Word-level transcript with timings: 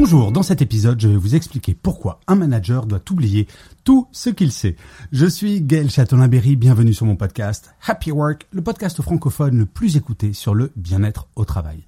Bonjour, 0.00 0.32
dans 0.32 0.42
cet 0.42 0.62
épisode, 0.62 0.98
je 0.98 1.08
vais 1.08 1.16
vous 1.18 1.34
expliquer 1.34 1.74
pourquoi 1.74 2.20
un 2.26 2.34
manager 2.34 2.86
doit 2.86 3.02
oublier 3.10 3.46
tout 3.84 4.08
ce 4.12 4.30
qu'il 4.30 4.50
sait. 4.50 4.76
Je 5.12 5.26
suis 5.26 5.60
Gaël 5.60 5.90
Châtelain-Berry, 5.90 6.56
bienvenue 6.56 6.94
sur 6.94 7.04
mon 7.04 7.16
podcast 7.16 7.74
Happy 7.86 8.10
Work, 8.10 8.46
le 8.50 8.62
podcast 8.62 9.02
francophone 9.02 9.58
le 9.58 9.66
plus 9.66 9.98
écouté 9.98 10.32
sur 10.32 10.54
le 10.54 10.72
bien-être 10.74 11.28
au 11.36 11.44
travail. 11.44 11.84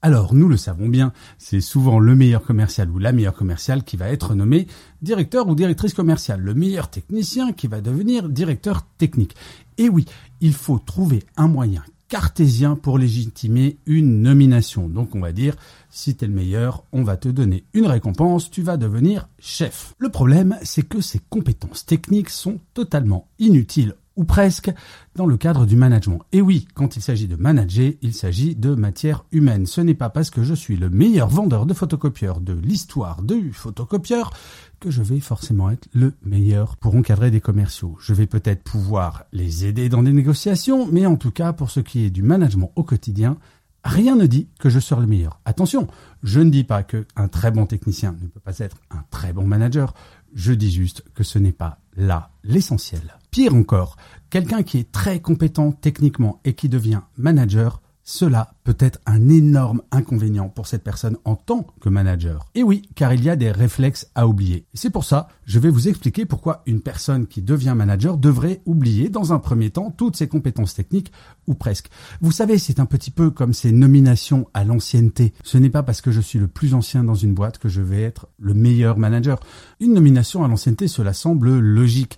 Alors, 0.00 0.32
nous 0.32 0.48
le 0.48 0.56
savons 0.56 0.88
bien, 0.88 1.12
c'est 1.38 1.60
souvent 1.60 1.98
le 1.98 2.14
meilleur 2.14 2.44
commercial 2.44 2.88
ou 2.88 3.00
la 3.00 3.10
meilleure 3.10 3.34
commerciale 3.34 3.82
qui 3.82 3.96
va 3.96 4.10
être 4.10 4.36
nommé 4.36 4.68
directeur 5.02 5.48
ou 5.48 5.56
directrice 5.56 5.92
commerciale, 5.92 6.42
le 6.42 6.54
meilleur 6.54 6.88
technicien 6.88 7.52
qui 7.52 7.66
va 7.66 7.80
devenir 7.80 8.28
directeur 8.28 8.86
technique. 8.96 9.34
Et 9.76 9.88
oui, 9.88 10.04
il 10.40 10.52
faut 10.52 10.78
trouver 10.78 11.24
un 11.36 11.48
moyen 11.48 11.82
cartésien 12.08 12.76
pour 12.76 12.98
légitimer 12.98 13.78
une 13.86 14.22
nomination. 14.22 14.88
Donc 14.88 15.14
on 15.14 15.20
va 15.20 15.32
dire, 15.32 15.56
si 15.90 16.14
t'es 16.14 16.26
le 16.26 16.32
meilleur, 16.32 16.84
on 16.92 17.02
va 17.02 17.16
te 17.16 17.28
donner 17.28 17.64
une 17.74 17.86
récompense, 17.86 18.50
tu 18.50 18.62
vas 18.62 18.76
devenir 18.76 19.28
chef. 19.38 19.94
Le 19.98 20.08
problème, 20.08 20.58
c'est 20.62 20.86
que 20.86 21.00
ces 21.00 21.20
compétences 21.30 21.86
techniques 21.86 22.30
sont 22.30 22.60
totalement 22.74 23.28
inutiles 23.38 23.94
ou 24.16 24.24
presque, 24.24 24.72
dans 25.14 25.26
le 25.26 25.36
cadre 25.36 25.66
du 25.66 25.76
management. 25.76 26.20
Et 26.32 26.40
oui, 26.40 26.66
quand 26.74 26.96
il 26.96 27.02
s'agit 27.02 27.28
de 27.28 27.36
manager, 27.36 27.92
il 28.02 28.14
s'agit 28.14 28.54
de 28.54 28.74
matière 28.74 29.24
humaine. 29.30 29.66
Ce 29.66 29.80
n'est 29.80 29.94
pas 29.94 30.10
parce 30.10 30.30
que 30.30 30.42
je 30.42 30.54
suis 30.54 30.76
le 30.76 30.90
meilleur 30.90 31.28
vendeur 31.28 31.66
de 31.66 31.74
photocopieurs 31.74 32.40
de 32.40 32.54
l'histoire 32.54 33.22
du 33.22 33.52
photocopieur 33.52 34.32
que 34.80 34.90
je 34.90 35.02
vais 35.02 35.20
forcément 35.20 35.70
être 35.70 35.88
le 35.94 36.14
meilleur 36.24 36.76
pour 36.76 36.94
encadrer 36.94 37.30
des 37.30 37.40
commerciaux. 37.40 37.96
Je 38.00 38.14
vais 38.14 38.26
peut-être 38.26 38.62
pouvoir 38.62 39.24
les 39.32 39.66
aider 39.66 39.88
dans 39.88 40.02
des 40.02 40.12
négociations, 40.12 40.88
mais 40.90 41.06
en 41.06 41.16
tout 41.16 41.30
cas, 41.30 41.52
pour 41.52 41.70
ce 41.70 41.80
qui 41.80 42.04
est 42.04 42.10
du 42.10 42.22
management 42.22 42.72
au 42.76 42.82
quotidien, 42.82 43.38
rien 43.84 44.16
ne 44.16 44.26
dit 44.26 44.48
que 44.58 44.68
je 44.68 44.80
serai 44.80 45.00
le 45.02 45.06
meilleur. 45.06 45.40
Attention, 45.44 45.86
je 46.22 46.40
ne 46.40 46.50
dis 46.50 46.64
pas 46.64 46.82
qu'un 46.82 47.28
très 47.28 47.50
bon 47.50 47.66
technicien 47.66 48.14
ne 48.20 48.28
peut 48.28 48.40
pas 48.40 48.58
être 48.58 48.76
un 48.90 49.04
très 49.10 49.32
bon 49.32 49.46
manager. 49.46 49.94
Je 50.34 50.52
dis 50.52 50.70
juste 50.70 51.04
que 51.14 51.24
ce 51.24 51.38
n'est 51.38 51.52
pas 51.52 51.78
là 51.96 52.30
l'essentiel. 52.44 53.16
Pire 53.36 53.54
encore, 53.54 53.96
quelqu'un 54.30 54.62
qui 54.62 54.78
est 54.78 54.90
très 54.90 55.20
compétent 55.20 55.70
techniquement 55.70 56.40
et 56.46 56.54
qui 56.54 56.70
devient 56.70 57.02
manager, 57.18 57.82
cela 58.02 58.54
peut 58.64 58.78
être 58.78 58.98
un 59.04 59.28
énorme 59.28 59.82
inconvénient 59.90 60.48
pour 60.48 60.66
cette 60.66 60.82
personne 60.82 61.18
en 61.26 61.36
tant 61.36 61.66
que 61.82 61.90
manager. 61.90 62.46
Et 62.54 62.62
oui, 62.62 62.88
car 62.94 63.12
il 63.12 63.22
y 63.22 63.28
a 63.28 63.36
des 63.36 63.50
réflexes 63.50 64.10
à 64.14 64.26
oublier. 64.26 64.64
C'est 64.72 64.88
pour 64.88 65.04
ça, 65.04 65.28
je 65.44 65.58
vais 65.58 65.68
vous 65.68 65.86
expliquer 65.86 66.24
pourquoi 66.24 66.62
une 66.64 66.80
personne 66.80 67.26
qui 67.26 67.42
devient 67.42 67.74
manager 67.76 68.16
devrait 68.16 68.62
oublier 68.64 69.10
dans 69.10 69.34
un 69.34 69.38
premier 69.38 69.68
temps 69.68 69.90
toutes 69.90 70.16
ses 70.16 70.28
compétences 70.28 70.72
techniques, 70.72 71.12
ou 71.46 71.52
presque. 71.52 71.90
Vous 72.22 72.32
savez, 72.32 72.56
c'est 72.56 72.80
un 72.80 72.86
petit 72.86 73.10
peu 73.10 73.30
comme 73.30 73.52
ces 73.52 73.70
nominations 73.70 74.48
à 74.54 74.64
l'ancienneté. 74.64 75.34
Ce 75.44 75.58
n'est 75.58 75.68
pas 75.68 75.82
parce 75.82 76.00
que 76.00 76.10
je 76.10 76.22
suis 76.22 76.38
le 76.38 76.48
plus 76.48 76.72
ancien 76.72 77.04
dans 77.04 77.14
une 77.14 77.34
boîte 77.34 77.58
que 77.58 77.68
je 77.68 77.82
vais 77.82 78.00
être 78.00 78.28
le 78.38 78.54
meilleur 78.54 78.96
manager. 78.96 79.40
Une 79.78 79.92
nomination 79.92 80.42
à 80.42 80.48
l'ancienneté, 80.48 80.88
cela 80.88 81.12
semble 81.12 81.58
logique. 81.58 82.16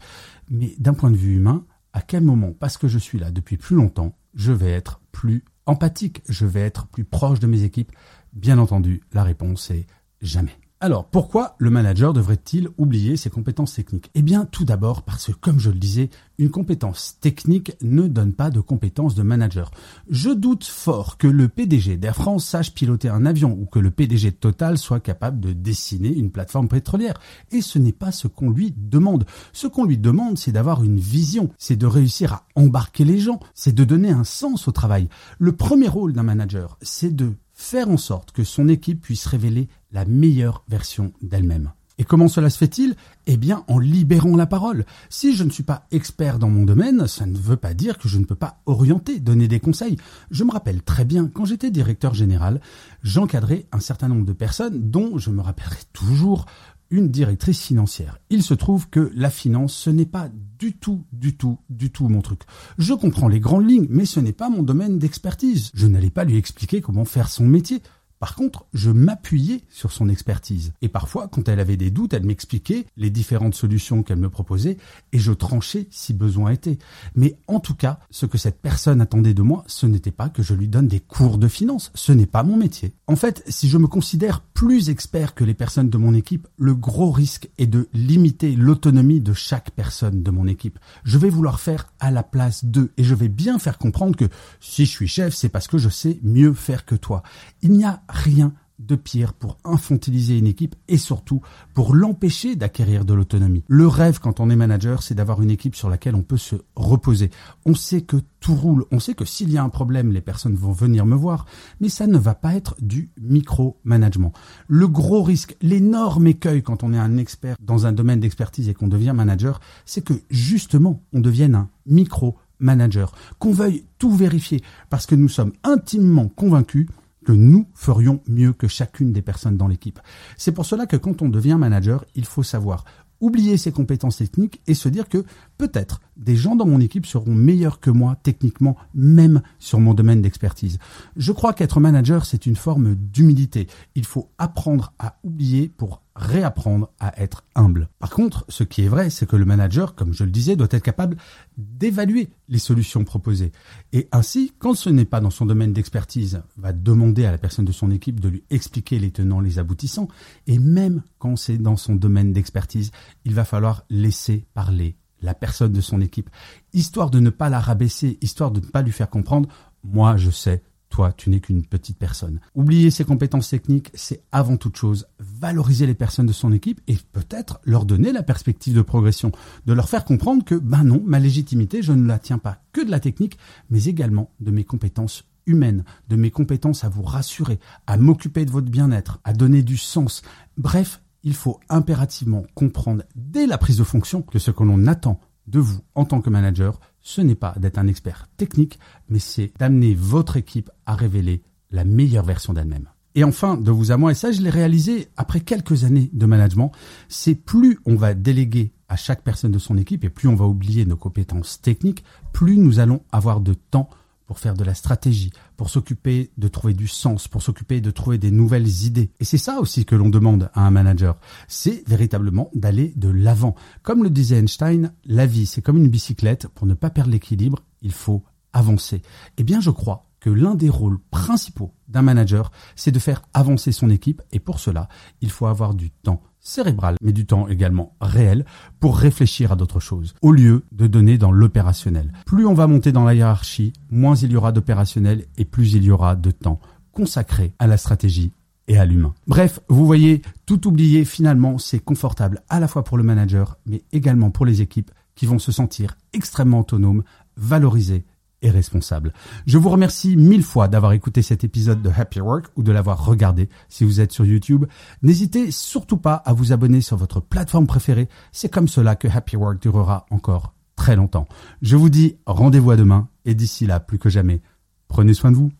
Mais 0.51 0.75
d'un 0.79 0.95
point 0.95 1.11
de 1.11 1.17
vue 1.17 1.37
humain, 1.37 1.65
à 1.93 2.03
quel 2.03 2.23
moment, 2.23 2.53
parce 2.53 2.77
que 2.77 2.89
je 2.89 2.99
suis 2.99 3.19
là 3.19 3.31
depuis 3.31 3.57
plus 3.57 3.77
longtemps, 3.77 4.17
je 4.35 4.53
vais 4.53 4.71
être 4.71 5.01
plus 5.13 5.45
empathique, 5.67 6.23
je 6.29 6.47
vais 6.47 6.61
être 6.61 6.87
plus 6.87 7.05
proche 7.05 7.41
de 7.41 7.47
mes 7.47 7.63
équipes? 7.63 7.93
Bien 8.33 8.59
entendu, 8.59 9.03
la 9.13 9.25
réponse 9.25 9.71
est 9.71 9.87
jamais. 10.21 10.57
Alors, 10.81 11.07
pourquoi 11.07 11.57
le 11.59 11.71
manager 11.71 12.13
devrait-il 12.13 12.69
oublier 12.79 13.17
ses 13.17 13.31
compétences 13.31 13.75
techniques? 13.75 14.13
Eh 14.15 14.23
bien, 14.23 14.45
tout 14.45 14.65
d'abord 14.65 15.03
parce 15.03 15.27
que, 15.27 15.33
comme 15.33 15.59
je 15.59 15.71
le 15.71 15.79
disais, 15.79 16.09
une 16.39 16.51
compétence 16.51 17.17
technique 17.21 17.73
ne 17.83 18.07
donne 18.07 18.33
pas 18.33 18.51
de 18.51 18.61
compétences 18.61 19.17
de 19.17 19.25
manager. 19.25 19.73
Je 20.09 20.31
doute 20.31 20.63
fort 20.63 21.19
que 21.19 21.27
le 21.27 21.49
PDG 21.49 21.97
d'Air 21.97 22.15
France 22.15 22.47
sache 22.47 22.75
piloter 22.75 23.09
un 23.09 23.27
avion 23.27 23.59
ou 23.61 23.67
que 23.67 23.81
le 23.81 23.91
PDG 23.91 24.31
de 24.31 24.37
Total 24.37 24.79
soit 24.79 25.01
capable 25.01 25.41
de 25.41 25.53
dessiner 25.53 26.15
une 26.15 26.31
plateforme 26.31 26.69
pétrolière. 26.69 27.19
Et 27.51 27.61
ce 27.61 27.81
n'est 27.81 27.91
pas 27.91 28.13
ce 28.13 28.29
qu'on 28.29 28.51
lui 28.51 28.73
demande. 28.77 29.25
Ce 29.53 29.67
qu'on 29.67 29.85
lui 29.85 29.99
demande, 29.99 30.39
c'est 30.39 30.53
d'avoir 30.53 30.85
une 30.85 31.01
vision, 31.01 31.51
c'est 31.59 31.75
de 31.75 31.87
réussir 31.87 32.35
à 32.35 32.47
embarquer 32.55 33.05
les 33.05 33.19
gens, 33.19 33.41
c'est 33.53 33.75
de 33.75 33.83
donner 33.83 34.11
un 34.11 34.23
sens 34.23 34.69
au 34.69 34.73
travail. 34.73 35.09
Le 35.41 35.51
premier 35.51 35.89
rôle 35.89 36.13
d'un 36.13 36.23
manager, 36.23 36.79
c'est 36.83 37.17
de 37.17 37.33
faire 37.59 37.91
en 37.91 37.97
sorte 37.97 38.31
que 38.31 38.45
son 38.45 38.69
équipe 38.69 39.01
puisse 39.01 39.27
révéler 39.27 39.69
la 39.93 40.05
meilleure 40.05 40.65
version 40.69 41.13
d'elle-même. 41.23 41.73
Et 41.99 42.05
comment 42.05 42.29
cela 42.29 42.49
se 42.49 42.59
fait-il? 42.59 42.95
Eh 43.27 43.37
bien 43.37 43.65
en 43.67 43.81
libérant 43.81 44.37
la 44.37 44.47
parole. 44.47 44.87
Si 45.11 45.35
je 45.35 45.43
ne 45.43 45.51
suis 45.51 45.65
pas 45.65 45.87
expert 45.91 46.39
dans 46.39 46.49
mon 46.49 46.65
domaine, 46.65 47.09
ça 47.09 47.27
ne 47.27 47.37
veut 47.37 47.57
pas 47.57 47.75
dire 47.75 47.99
que 47.99 48.09
je 48.09 48.19
ne 48.19 48.25
peux 48.25 48.37
pas 48.37 48.61
orienter, 48.67 49.19
donner 49.19 49.49
des 49.49 49.59
conseils. 49.59 49.97
Je 50.31 50.45
me 50.45 50.53
rappelle 50.53 50.83
très 50.83 51.05
bien, 51.05 51.27
quand 51.27 51.45
j'étais 51.45 51.73
directeur 51.73 52.15
général, 52.15 52.61
j'encadrais 53.03 53.67
un 53.73 53.81
certain 53.81 54.07
nombre 54.07 54.27
de 54.27 54.33
personnes 54.33 54.91
dont 54.91 55.19
je 55.19 55.31
me 55.31 55.41
rappellerai 55.41 55.81
toujours 55.93 56.47
une 56.91 57.09
directrice 57.09 57.61
financière. 57.61 58.19
Il 58.31 58.43
se 58.43 58.55
trouve 58.55 58.89
que 58.89 59.11
la 59.15 59.29
finance, 59.29 59.75
ce 59.75 59.91
n'est 59.91 60.07
pas 60.07 60.31
du 60.59 60.75
tout, 60.77 61.05
du 61.13 61.37
tout, 61.37 61.59
du 61.69 61.91
tout 61.91 62.09
mon 62.09 62.23
truc. 62.23 62.43
Je 62.79 62.95
comprends 62.95 63.29
les 63.29 63.41
grandes 63.41 63.69
lignes, 63.69 63.89
mais 63.91 64.07
ce 64.07 64.21
n'est 64.21 64.33
pas 64.33 64.49
mon 64.49 64.63
domaine 64.63 64.99
d'expertise. 64.99 65.71
Je 65.75 65.87
n'allais 65.87 66.11
pas 66.11 66.25
lui 66.25 66.37
expliquer 66.37 66.81
comment 66.81 67.05
faire 67.05 67.29
son 67.29 67.45
métier. 67.45 67.83
Par 68.19 68.35
contre, 68.35 68.67
je 68.75 68.91
m'appuyais 68.91 69.63
sur 69.69 69.93
son 69.93 70.09
expertise. 70.09 70.73
Et 70.83 70.89
parfois, 70.89 71.29
quand 71.29 71.49
elle 71.49 71.61
avait 71.61 71.77
des 71.77 71.91
doutes, 71.91 72.15
elle 72.15 72.25
m'expliquait 72.25 72.87
les 72.97 73.11
différentes 73.11 73.55
solutions 73.55 74.03
qu'elle 74.03 74.19
me 74.19 74.31
proposait 74.31 74.77
et 75.13 75.19
je 75.19 75.33
tranchais 75.33 75.87
si 75.91 76.15
besoin 76.15 76.51
était. 76.51 76.79
Mais 77.15 77.39
en 77.47 77.61
tout 77.61 77.75
cas, 77.75 78.01
ce 78.11 78.27
que 78.27 78.39
cette 78.39 78.61
personne 78.61 79.01
attendait 79.01 79.35
de 79.35 79.43
moi, 79.43 79.65
ce 79.67 79.87
n'était 79.87 80.11
pas 80.11 80.29
que 80.29 80.43
je 80.43 80.55
lui 80.55 80.69
donne 80.69 80.89
des 80.89 81.01
cours 81.01 81.39
de 81.39 81.49
finance. 81.49 81.93
Ce 81.95 82.13
n'est 82.13 82.27
pas 82.27 82.43
mon 82.43 82.57
métier. 82.57 82.93
En 83.07 83.17
fait, 83.17 83.43
si 83.49 83.69
je 83.69 83.79
me 83.79 83.87
considère 83.87 84.41
plus 84.41 84.91
expert 84.91 85.35
que 85.35 85.45
les 85.45 85.55
personnes 85.55 85.91
de 85.91 85.99
mon 85.99 86.15
équipe, 86.15 86.49
le 86.59 86.75
gros 86.75 87.13
risque 87.13 87.49
est 87.59 87.67
de 87.67 87.89
limiter 87.95 88.57
l'autonomie 88.57 89.21
de 89.21 89.33
chaque 89.33 89.71
personne 89.71 90.23
de 90.23 90.31
mon 90.31 90.47
équipe. 90.47 90.79
Je 91.05 91.19
vais 91.19 91.31
vouloir 91.31 91.61
faire 91.61 91.93
à 92.01 92.11
la 92.11 92.23
place 92.23 92.65
d'eux 92.65 92.93
et 92.97 93.05
je 93.05 93.15
vais 93.15 93.29
bien 93.29 93.59
faire 93.59 93.79
comprendre 93.79 94.17
que 94.17 94.29
si 94.61 94.87
je 94.87 94.91
suis 94.91 95.09
chef, 95.09 95.35
c'est 95.35 95.49
parce 95.49 95.69
que 95.69 95.79
je 95.79 95.89
sais 95.89 96.19
mieux 96.23 96.53
faire 96.53 96.85
que 96.85 96.95
toi. 96.95 97.23
Il 97.63 97.73
n'y 97.73 97.85
a 97.85 98.03
rien 98.09 98.53
de 98.79 98.95
pire 98.95 99.33
pour 99.33 99.59
infantiliser 99.65 100.39
une 100.39 100.47
équipe 100.47 100.77
et 100.87 100.99
surtout 100.99 101.41
pour 101.75 101.95
l'empêcher 101.95 102.55
d'acquérir 102.55 103.05
de 103.05 103.15
l'autonomie. 103.15 103.65
Le 103.67 103.89
rêve 103.89 104.21
quand 104.21 104.41
on 104.41 104.51
est 104.51 104.57
manager, 104.57 105.03
c'est 105.03 105.15
d'avoir 105.15 105.43
une 105.43 105.51
équipe 105.51 105.75
sur 105.75 105.89
laquelle 105.89 106.15
on 106.15 106.23
peut 106.23 106.37
se 106.37 106.57
reposer. 106.77 107.31
On 107.67 107.75
sait 107.75 108.03
que 108.03 108.17
tout 108.41 108.55
roule, 108.55 108.85
on 108.93 109.01
sait 109.01 109.15
que 109.15 109.25
s'il 109.25 109.51
y 109.51 109.59
a 109.59 109.65
un 109.65 109.69
problème, 109.69 110.13
les 110.13 110.21
personnes 110.21 110.55
vont 110.55 110.73
venir 110.73 111.07
me 111.07 111.17
voir, 111.17 111.47
mais 111.81 111.89
ça 111.89 112.07
ne 112.07 112.19
va 112.19 112.35
pas 112.35 112.55
être 112.55 112.77
du 112.81 113.11
micro-management. 113.21 114.33
Le 114.69 114.87
gros 114.87 115.23
risque, 115.23 115.57
l'énorme 115.61 116.29
écueil 116.29 116.63
quand 116.63 116.85
on 116.85 116.93
est 116.93 116.99
un 116.99 117.17
expert 117.17 117.57
dans 117.61 117.87
un 117.87 117.93
domaine 117.93 118.21
d'expertise 118.21 118.69
et 118.69 118.75
qu'on 118.75 118.89
devient 118.89 119.13
manager, 119.15 119.61
c'est 119.87 120.05
que 120.05 120.15
justement, 120.31 121.03
on 121.13 121.21
devienne 121.21 121.57
un 121.57 121.69
micro-manager, 121.87 123.13
qu'on 123.41 123.53
veuille 123.53 123.85
tout 123.99 124.15
vérifier 124.15 124.63
parce 124.89 125.07
que 125.07 125.17
nous 125.17 125.29
sommes 125.29 125.53
intimement 125.65 126.29
convaincus 126.29 126.87
nous 127.33 127.67
ferions 127.75 128.21
mieux 128.27 128.53
que 128.53 128.69
chacune 128.69 129.13
des 129.13 129.23
personnes 129.23 129.57
dans 129.57 129.69
l'équipe. 129.69 130.01
C'est 130.37 130.53
pour 130.53 130.67
cela 130.67 130.87
que 130.87 130.97
quand 130.97 131.23
on 131.23 131.29
devient 131.29 131.57
manager, 131.59 132.05
il 132.15 132.25
faut 132.25 132.43
savoir 132.43 132.85
oublier 133.21 133.57
ses 133.57 133.73
compétences 133.73 134.19
techniques 134.19 134.61
et 134.67 134.75
se 134.75 134.89
dire 134.89 135.09
que 135.09 135.25
peut-être 135.57 136.01
des 136.17 136.37
gens 136.37 136.57
dans 136.57 136.67
mon 136.67 136.81
équipe 136.81 137.07
seront 137.07 137.35
meilleurs 137.35 137.81
que 137.81 137.91
moi 137.91 138.17
techniquement, 138.23 138.77
même 138.95 139.43
sur 139.59 139.81
mon 139.81 139.95
domaine 139.95 140.23
d'expertise. 140.23 140.79
Je 141.17 141.33
crois 141.33 141.53
qu'être 141.53 141.81
manager, 141.81 142.25
c'est 142.27 142.47
une 142.47 142.57
forme 142.57 142.95
d'humilité. 142.95 143.67
Il 143.95 144.05
faut 144.05 144.31
apprendre 144.39 144.93
à 144.99 145.19
oublier 145.25 145.69
pour 145.69 146.03
réapprendre 146.19 146.91
à 146.99 147.21
être 147.23 147.45
humble. 147.55 147.89
Par 148.01 148.11
contre, 148.11 148.45
ce 148.49 148.65
qui 148.65 148.83
est 148.83 148.89
vrai, 148.89 149.09
c'est 149.09 149.27
que 149.27 149.37
le 149.37 149.45
manager, 149.45 149.95
comme 149.95 150.13
je 150.13 150.25
le 150.25 150.31
disais, 150.31 150.57
doit 150.57 150.67
être 150.71 150.83
capable 150.83 151.17
d'évaluer 151.57 152.29
les 152.49 152.59
solutions 152.59 153.05
proposées. 153.05 153.53
Et 153.93 154.09
ainsi, 154.11 154.53
quand 154.59 154.75
ce 154.75 154.91
n'est 154.91 155.05
pas 155.05 155.21
dans 155.21 155.31
son 155.31 155.47
domaine 155.47 155.73
d'expertise, 155.73 156.43
va 156.57 156.73
demander 156.73 157.25
à 157.25 157.31
la 157.31 157.39
personne 157.39 157.65
de 157.65 157.73
son 157.73 157.93
équipe 157.93 158.19
de 158.19 158.29
lui 158.29 158.45
expliquer 158.51 158.99
les 158.99 159.13
tenants, 159.13 159.41
les 159.41 159.61
aboutissants. 159.61 160.09
Et 160.49 160.59
même 160.59 161.03
quand 161.19 161.37
c'est 161.37 161.59
dans 161.59 161.77
son 161.77 161.95
domaine 161.95 162.33
d'expertise, 162.33 162.91
il 163.25 163.35
va 163.35 163.45
falloir 163.45 163.85
laisser 163.89 164.45
parler 164.55 164.97
la 165.23 165.35
personne 165.35 165.73
de 165.73 165.81
son 165.81 166.01
équipe, 166.01 166.31
histoire 166.73 167.11
de 167.11 167.21
ne 167.21 167.31
pas 167.31 167.49
la 167.49 167.61
rabaisser, 167.61 168.19
histoire 168.21 168.51
de 168.51 168.61
ne 168.61 168.67
pas 168.67 168.83
lui 168.83 168.93
faire 168.93 169.11
comprendre, 169.11 169.49
moi 169.83 170.17
je 170.17 170.31
sais 170.31 170.63
toi, 170.89 171.13
tu 171.13 171.31
n'es 171.31 171.41
qu'une 171.41 171.65
petite 171.65 171.99
personne. 171.99 172.41
Oublier 172.55 172.91
ses 172.91 173.05
compétences 173.05 173.51
techniques, 173.51 173.91
c'est 173.95 174.23
avant 174.33 174.57
toute 174.57 174.77
chose 174.77 175.07
valoriser 175.19 175.87
les 175.87 175.95
personnes 175.95 176.27
de 176.27 176.33
son 176.33 176.53
équipe 176.53 176.81
et 176.89 176.97
peut-être 177.13 177.61
leur 177.65 177.85
donner 177.85 178.13
la 178.13 178.23
perspective 178.23 178.75
de 178.75 178.83
progression, 178.83 179.33
de 179.67 179.73
leur 179.73 179.89
faire 179.89 180.05
comprendre 180.05 180.45
que, 180.45 180.55
ben 180.55 180.85
non, 180.85 181.03
ma 181.05 181.19
légitimité, 181.19 181.83
je 181.83 181.93
ne 181.93 182.07
la 182.07 182.19
tiens 182.19 182.39
pas 182.39 182.63
que 182.73 182.85
de 182.85 182.91
la 182.91 183.01
technique, 183.01 183.39
mais 183.71 183.85
également 183.85 184.31
de 184.41 184.51
mes 184.51 184.65
compétences 184.65 185.25
humaines, 185.47 185.85
de 186.09 186.17
mes 186.17 186.31
compétences 186.31 186.85
à 186.85 186.89
vous 186.89 187.03
rassurer, 187.03 187.59
à 187.87 187.97
m'occuper 187.97 188.45
de 188.45 188.51
votre 188.51 188.71
bien-être, 188.71 189.21
à 189.25 189.33
donner 189.33 189.63
du 189.63 189.77
sens. 189.77 190.23
Bref, 190.57 191.01
il 191.23 191.35
faut 191.35 191.59
impérativement 191.69 192.45
comprendre 192.55 193.03
dès 193.17 193.47
la 193.47 193.59
prise 193.59 193.79
de 193.79 193.85
fonction 193.85 194.23
que 194.23 194.39
ce 194.39 194.51
que 194.51 194.63
l'on 194.63 194.87
attend 194.87 195.21
de 195.47 195.59
vous 195.59 195.81
en 195.95 196.05
tant 196.05 196.21
que 196.21 196.31
manager, 196.31 196.79
ce 197.09 197.23
n'est 197.23 197.35
pas 197.35 197.55
d'être 197.59 197.79
un 197.79 197.87
expert 197.87 198.29
technique, 198.37 198.79
mais 199.09 199.19
c'est 199.19 199.51
d'amener 199.59 199.95
votre 199.95 200.37
équipe 200.37 200.71
à 200.85 200.95
révéler 200.95 201.43
la 201.71 201.85
meilleure 201.85 202.27
version 202.27 202.53
d'elle-même. 202.53 202.91
Et 203.15 203.25
enfin, 203.25 203.57
de 203.57 203.71
vous 203.71 203.93
à 203.93 203.97
moi, 203.97 204.11
et 204.11 204.15
ça 204.15 204.31
je 204.31 204.43
l'ai 204.43 204.51
réalisé 204.51 205.09
après 205.17 205.41
quelques 205.41 205.85
années 205.85 206.11
de 206.13 206.27
management, 206.27 206.71
c'est 207.09 207.35
plus 207.35 207.79
on 207.87 207.95
va 207.95 208.13
déléguer 208.13 208.73
à 208.91 208.97
chaque 208.97 209.23
personne 209.23 209.53
de 209.53 209.59
son 209.59 209.79
équipe 209.79 210.05
et 210.05 210.11
plus 210.11 210.29
on 210.29 210.35
va 210.35 210.45
oublier 210.45 210.85
nos 210.85 210.99
compétences 210.99 211.63
techniques, 211.63 212.05
plus 212.35 212.59
nous 212.59 212.79
allons 212.79 213.01
avoir 213.11 213.41
de 213.41 213.55
temps 213.55 213.89
pour 214.29 214.39
faire 214.39 214.55
de 214.55 214.63
la 214.63 214.75
stratégie, 214.75 215.33
pour 215.57 215.71
s'occuper 215.71 216.31
de 216.37 216.47
trouver 216.47 216.75
du 216.75 216.87
sens, 216.87 217.27
pour 217.27 217.43
s'occuper 217.43 217.81
de 217.81 217.91
trouver 217.91 218.19
des 218.19 218.31
nouvelles 218.31 218.85
idées. 218.85 219.11
Et 219.19 219.25
c'est 219.25 219.39
ça 219.39 219.59
aussi 219.59 219.85
que 219.87 219.97
l'on 219.97 220.11
demande 220.11 220.51
à 220.55 220.67
un 220.67 220.71
manager. 220.71 221.19
C'est 221.49 221.83
véritablement 221.89 222.51
d'aller 222.55 222.93
de 222.95 223.09
l'avant. 223.09 223.57
Comme 223.83 224.05
le 224.05 224.11
disait 224.11 224.39
Einstein, 224.39 224.93
la 225.07 225.27
vie 225.27 225.47
c'est 225.47 225.63
comme 225.63 225.79
une 225.79 225.89
bicyclette. 225.89 226.47
Pour 226.49 226.67
ne 226.67 226.75
pas 226.75 226.91
perdre 226.91 227.11
l'équilibre, 227.11 227.65
il 227.83 227.93
faut 227.93 228.23
avancer. 228.53 229.03
Eh 229.39 229.45
bien, 229.45 229.61
je 229.61 229.71
crois 229.71 230.05
que 230.21 230.31
l'un 230.31 230.55
des 230.55 230.69
rôles 230.69 230.99
principaux 231.11 231.73
d'un 231.89 232.03
manager, 232.03 232.51
c'est 232.77 232.91
de 232.91 232.99
faire 232.99 233.23
avancer 233.35 233.73
son 233.73 233.89
équipe. 233.89 234.21
Et 234.33 234.41
pour 234.41 234.61
cela, 234.61 234.89
il 235.21 235.31
faut 235.31 235.47
avoir 235.47 235.75
du 235.75 235.91
temps 235.91 236.23
cérébral, 236.41 236.97
mais 237.03 237.13
du 237.13 237.27
temps 237.27 237.49
également 237.49 237.95
réel 238.01 238.45
pour 238.81 238.97
réfléchir 238.97 239.53
à 239.53 239.57
d'autres 239.57 239.81
choses, 239.81 240.15
au 240.23 240.33
lieu 240.33 240.65
de 240.73 240.87
donner 240.87 241.19
dans 241.19 241.33
l'opérationnel. 241.33 242.13
Plus 242.27 242.47
on 242.47 242.55
va 242.55 242.67
monter 242.67 242.93
dans 242.93 243.05
la 243.05 243.15
hiérarchie, 243.15 243.73
moins 243.91 244.15
il 244.17 244.33
y 244.33 244.37
aura 244.37 244.53
d'opérationnel 244.53 245.25
et 245.37 245.45
plus 245.45 245.75
il 245.75 245.85
y 245.85 245.91
aura 245.91 246.17
de 246.17 246.31
temps 246.31 246.61
consacré 246.93 247.53
à 247.59 247.67
la 247.67 247.77
stratégie 247.77 248.33
et 248.67 248.79
à 248.79 248.85
l'humain. 248.85 249.15
Bref, 249.27 249.61
vous 249.69 249.87
voyez, 249.87 250.23
tout 250.47 250.67
oublier 250.67 251.05
finalement, 251.05 251.59
c'est 251.59 251.79
confortable 251.79 252.43
à 252.49 252.61
la 252.61 252.69
fois 252.69 252.85
pour 252.85 252.99
le 252.99 253.05
manager, 253.05 253.57
mais 253.67 253.83
également 253.93 254.31
pour 254.31 254.47
les 254.47 254.63
équipes 254.63 254.91
qui 255.15 255.27
vont 255.27 255.39
se 255.39 255.53
sentir 255.53 255.97
extrêmement 256.13 256.61
autonomes, 256.61 257.03
valorisées 257.37 258.05
et 258.43 258.51
responsable. 258.51 259.13
Je 259.47 259.59
vous 259.59 259.69
remercie 259.69 260.17
mille 260.17 260.43
fois 260.43 260.69
d'avoir 260.69 260.93
écouté 260.93 261.23
cet 261.23 261.45
épisode 261.45 261.83
de 261.83 261.91
Happy 261.91 262.21
Work 262.21 262.47
ou 262.57 262.63
de 262.63 262.73
l'avoir 262.73 263.05
regardé 263.05 263.49
si 263.69 263.85
vous 263.85 264.01
êtes 264.01 264.13
sur 264.13 264.25
YouTube. 264.25 264.67
N'hésitez 265.03 265.51
surtout 265.51 265.99
pas 265.99 266.15
à 266.15 266.33
vous 266.33 266.53
abonner 266.53 266.81
sur 266.81 266.97
votre 266.97 267.21
plateforme 267.21 267.67
préférée. 267.67 268.09
C'est 268.33 268.53
comme 268.53 268.69
cela 268.69 268.97
que 268.97 269.09
Happy 269.09 269.37
Work 269.37 269.61
durera 269.61 270.07
encore 270.11 270.55
très 270.77 270.97
longtemps. 270.97 271.27
Je 271.63 271.77
vous 271.77 271.91
dis 271.91 272.17
rendez-vous 272.27 272.71
à 272.71 272.77
demain 272.77 273.09
et 273.25 273.35
d'ici 273.35 273.67
là, 273.67 273.81
plus 273.81 273.99
que 273.99 274.09
jamais, 274.09 274.41
prenez 274.87 275.15
soin 275.15 275.31
de 275.31 275.37
vous. 275.37 275.51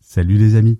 Salut 0.00 0.36
les 0.36 0.56
amis. 0.56 0.78